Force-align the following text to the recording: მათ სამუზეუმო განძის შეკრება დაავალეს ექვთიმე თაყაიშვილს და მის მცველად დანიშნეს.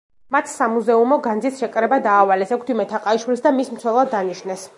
მათ 0.35 0.47
სამუზეუმო 0.51 1.19
განძის 1.27 1.61
შეკრება 1.63 1.99
დაავალეს 2.09 2.55
ექვთიმე 2.57 2.87
თაყაიშვილს 2.95 3.45
და 3.47 3.53
მის 3.61 3.71
მცველად 3.77 4.15
დანიშნეს. 4.17 4.67